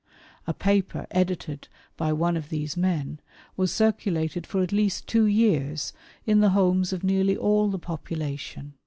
[0.47, 3.19] A paper edited by one of these men,
[3.55, 5.93] was circulated for at least two years
[6.25, 8.73] in the homes of nearly all the population.